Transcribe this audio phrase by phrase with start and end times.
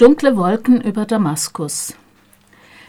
[0.00, 1.94] Dunkle Wolken über Damaskus.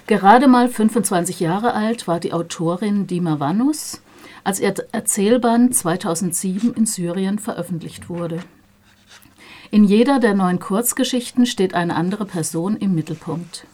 [0.07, 4.01] Gerade mal 25 Jahre alt war die Autorin Dima Vanus,
[4.45, 8.39] als ihr Erzählband 2007 in Syrien veröffentlicht wurde.
[9.71, 13.67] In jeder der neun Kurzgeschichten steht eine andere Person im Mittelpunkt.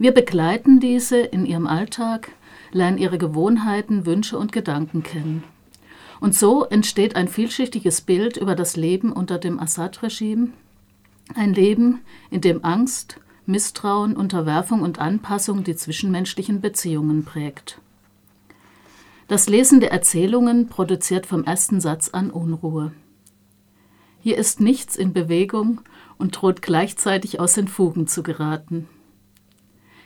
[0.00, 2.32] Wir begleiten diese in ihrem Alltag,
[2.72, 5.44] lernen ihre Gewohnheiten, Wünsche und Gedanken kennen.
[6.18, 10.48] Und so entsteht ein vielschichtiges Bild über das Leben unter dem Assad-Regime,
[11.34, 12.00] ein Leben,
[12.30, 17.80] in dem Angst, Misstrauen, Unterwerfung und Anpassung die zwischenmenschlichen Beziehungen prägt.
[19.28, 22.92] Das Lesen der Erzählungen produziert vom ersten Satz an Unruhe.
[24.20, 25.80] Hier ist nichts in Bewegung
[26.18, 28.88] und droht gleichzeitig aus den Fugen zu geraten.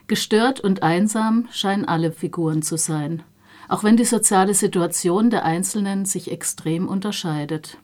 [0.06, 3.22] Gestört und einsam scheinen alle Figuren zu sein,
[3.68, 7.78] auch wenn die soziale Situation der Einzelnen sich extrem unterscheidet.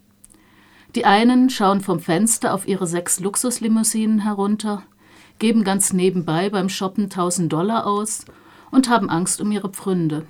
[0.95, 4.85] Die einen schauen vom Fenster auf ihre sechs Luxuslimousinen herunter,
[5.41, 8.25] geben ganz nebenbei beim Shoppen 1000 Dollar aus
[8.71, 10.25] und haben Angst um ihre Pfründe.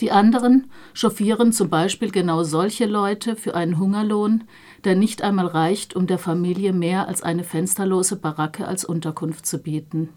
[0.00, 4.44] Die anderen chauffieren zum Beispiel genau solche Leute für einen Hungerlohn,
[4.82, 9.58] der nicht einmal reicht, um der Familie mehr als eine fensterlose Baracke als Unterkunft zu
[9.58, 10.08] bieten.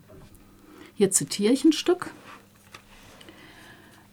[0.95, 2.09] Hier zitiere ich ein Stück.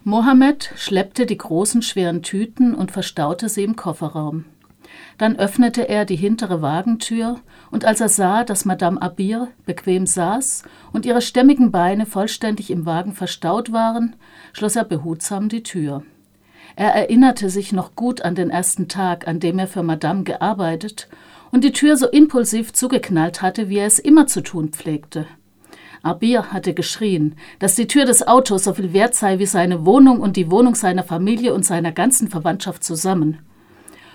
[0.05, 4.45] Mohammed schleppte die großen schweren Tüten und verstaute sie im Kofferraum.
[5.19, 7.41] Dann öffnete er die hintere Wagentür,
[7.71, 12.87] und als er sah, dass Madame Abir bequem saß und ihre stämmigen Beine vollständig im
[12.87, 14.17] Wagen verstaut waren,
[14.53, 16.03] schloss er behutsam die Tür.
[16.77, 21.09] Er erinnerte sich noch gut an den ersten Tag, an dem er für Madame gearbeitet
[21.51, 25.27] und die Tür so impulsiv zugeknallt hatte, wie er es immer zu tun pflegte.
[26.03, 30.21] Abir hatte geschrien, dass die Tür des Autos so viel wert sei wie seine Wohnung
[30.21, 33.39] und die Wohnung seiner Familie und seiner ganzen Verwandtschaft zusammen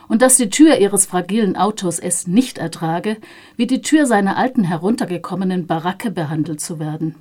[0.07, 3.17] und dass die Tür ihres fragilen Autos es nicht ertrage,
[3.55, 7.15] wie die Tür seiner alten heruntergekommenen Baracke behandelt zu werden.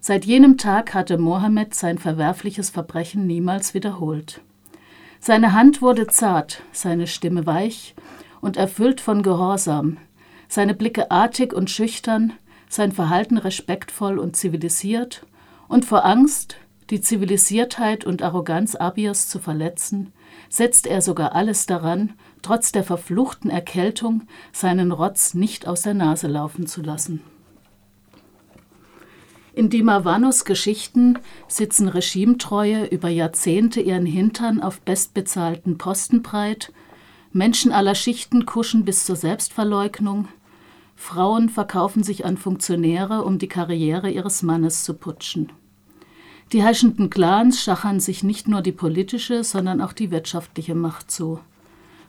[0.00, 4.40] Seit jenem Tag hatte Mohammed sein verwerfliches Verbrechen niemals wiederholt.
[5.20, 7.94] Seine Hand wurde zart, seine Stimme weich
[8.40, 9.96] und erfüllt von Gehorsam,
[10.48, 12.32] seine Blicke artig und schüchtern,
[12.68, 15.26] sein Verhalten respektvoll und zivilisiert,
[15.66, 16.56] und vor Angst,
[16.90, 20.12] die Zivilisiertheit und Arroganz Abias zu verletzen,
[20.48, 24.22] setzt er sogar alles daran, trotz der verfluchten Erkältung
[24.52, 27.22] seinen Rotz nicht aus der Nase laufen zu lassen.
[29.54, 31.18] In Dimavanos Geschichten
[31.48, 36.72] sitzen Regimetreue über Jahrzehnte ihren Hintern auf bestbezahlten Posten breit,
[37.32, 40.28] Menschen aller Schichten kuschen bis zur Selbstverleugnung,
[40.94, 45.52] Frauen verkaufen sich an Funktionäre, um die Karriere ihres Mannes zu putschen.
[46.52, 51.40] Die herrschenden Clans schachern sich nicht nur die politische, sondern auch die wirtschaftliche Macht zu.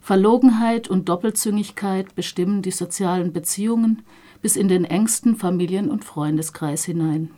[0.02, 4.04] Verlogenheit und Doppelzüngigkeit bestimmen die sozialen Beziehungen
[4.42, 7.32] bis in den engsten Familien- und Freundeskreis hinein.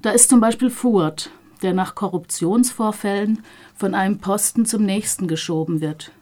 [0.00, 1.30] Da ist zum Beispiel Fuad,
[1.62, 3.42] der nach Korruptionsvorfällen
[3.74, 6.12] von einem Posten zum nächsten geschoben wird.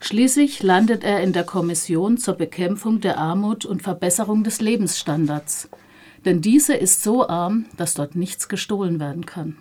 [0.00, 5.68] Schließlich landet er in der Kommission zur Bekämpfung der Armut und Verbesserung des Lebensstandards–
[6.26, 9.56] denn diese ist so arm, dass dort nichts gestohlen werden kann.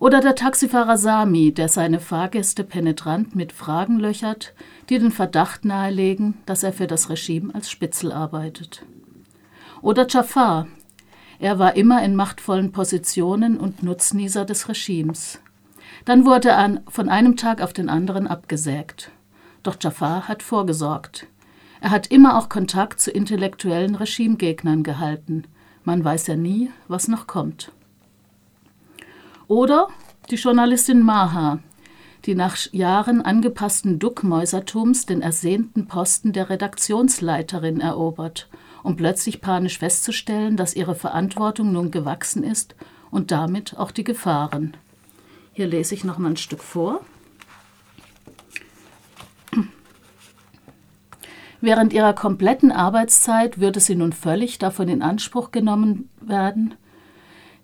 [0.00, 4.52] Oder der Taxifahrer Sami, der seine Fahrgäste penetrant mit Fragen löchert,
[4.88, 8.84] die den Verdacht nahelegen, dass er für das Regime als Spitzel arbeitet.
[9.82, 10.66] Oder Jafar,
[11.38, 15.40] er war immer in machtvollen Positionen und Nutznießer des Regimes.
[16.04, 19.10] Dann wurde er von einem Tag auf den anderen abgesägt.
[19.62, 21.26] Doch Jafar hat vorgesorgt.
[21.84, 25.44] Er hat immer auch Kontakt zu intellektuellen Regimegegnern gehalten.
[25.84, 27.72] Man weiß ja nie, was noch kommt.
[29.48, 29.88] Oder
[30.30, 31.58] die Journalistin Maha,
[32.24, 38.48] die nach Jahren angepassten Duckmäusertums den ersehnten Posten der Redaktionsleiterin erobert,
[38.82, 42.74] um plötzlich panisch festzustellen, dass ihre Verantwortung nun gewachsen ist
[43.10, 44.74] und damit auch die Gefahren.
[45.52, 47.02] Hier lese ich noch mal ein Stück vor.
[51.64, 56.74] Während ihrer kompletten Arbeitszeit würde sie nun völlig davon in Anspruch genommen werden,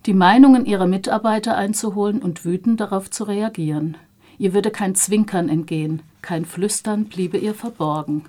[0.07, 3.97] die Meinungen ihrer Mitarbeiter einzuholen und wütend darauf zu reagieren.
[4.39, 8.25] Ihr würde kein Zwinkern entgehen, kein Flüstern bliebe ihr verborgen.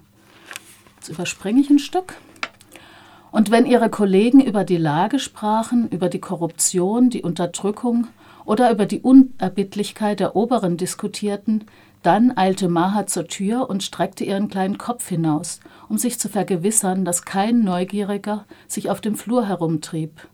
[0.97, 2.17] Jetzt überspringe ich ein Stück.
[3.31, 8.09] Und wenn ihre Kollegen über die Lage sprachen, über die Korruption, die Unterdrückung
[8.45, 11.65] oder über die Unerbittlichkeit der Oberen diskutierten,
[12.03, 17.05] dann eilte Maha zur Tür und streckte ihren kleinen Kopf hinaus, um sich zu vergewissern,
[17.05, 20.29] dass kein Neugieriger sich auf dem Flur herumtrieb.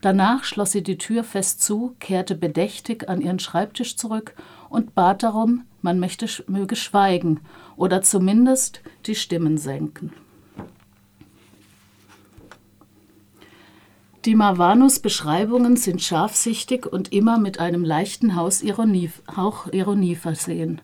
[0.00, 4.34] Danach schloss sie die Tür fest zu, kehrte bedächtig an ihren Schreibtisch zurück
[4.70, 7.40] und bat darum, man möchte, möge schweigen
[7.76, 10.12] oder zumindest die Stimmen senken.
[14.26, 18.62] Die Marvanus Beschreibungen sind scharfsichtig und immer mit einem leichten Hauch
[19.72, 20.82] Ironie versehen.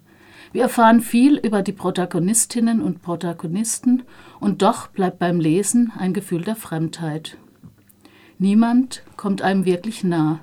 [0.57, 4.05] Wir erfahren viel über die Protagonistinnen und Protagonisten
[4.41, 7.37] und doch bleibt beim Lesen ein Gefühl der Fremdheit.
[8.39, 10.41] Niemand kommt einem wirklich nah.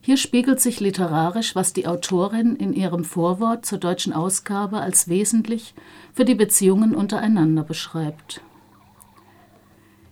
[0.00, 5.76] Hier spiegelt sich literarisch, was die Autorin in ihrem Vorwort zur deutschen Ausgabe als wesentlich
[6.12, 8.40] für die Beziehungen untereinander beschreibt.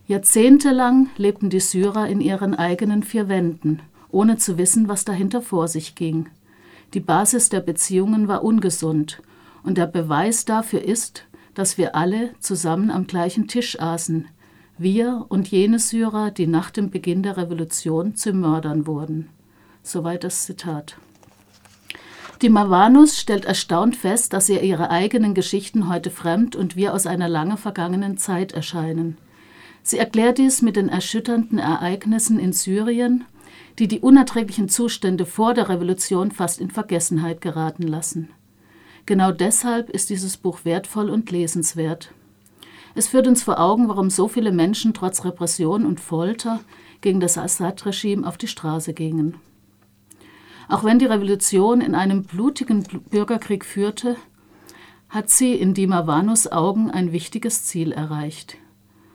[0.07, 5.67] Jahrzehntelang lebten die Syrer in ihren eigenen vier Wänden, ohne zu wissen, was dahinter vor
[5.67, 6.29] sich ging.
[6.95, 9.21] Die Basis der Beziehungen war ungesund,
[9.63, 14.29] und der Beweis dafür ist, dass wir alle zusammen am gleichen Tisch aßen,
[14.77, 19.27] wir und jene Syrer, die nach dem Beginn der Revolution zu Mördern wurden.
[19.83, 20.95] Soweit das Zitat.
[22.41, 27.07] Die Mavanus stellt erstaunt fest, dass ihr ihre eigenen Geschichten heute fremd und wir aus
[27.07, 29.17] einer lange vergangenen Zeit erscheinen.
[29.83, 33.25] Sie erklärt dies mit den erschütternden Ereignissen in Syrien,
[33.79, 38.29] die die unerträglichen Zustände vor der Revolution fast in Vergessenheit geraten lassen.
[39.05, 42.11] Genau deshalb ist dieses Buch wertvoll und lesenswert.
[42.95, 46.61] Es führt uns vor Augen, warum so viele Menschen trotz Repression und Folter
[47.01, 49.35] gegen das Assad-Regime auf die Straße gingen.
[50.69, 54.15] Auch wenn die Revolution in einem blutigen Bürgerkrieg führte,
[55.09, 58.57] hat sie in Dima Vanus Augen ein wichtiges Ziel erreicht.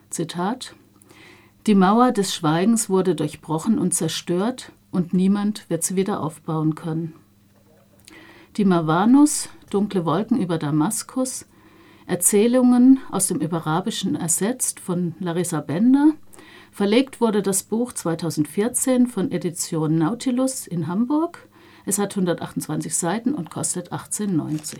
[0.09, 0.75] Zitat
[1.67, 7.13] Die Mauer des Schweigens wurde durchbrochen und zerstört, und niemand wird sie wieder aufbauen können.
[8.57, 11.45] Die Mavanus, Dunkle Wolken über Damaskus,
[12.07, 16.13] Erzählungen aus dem Überarabischen ersetzt von Larissa Bender.
[16.71, 21.47] Verlegt wurde das Buch 2014 von Edition Nautilus in Hamburg.
[21.85, 24.79] Es hat 128 Seiten und kostet 18,90.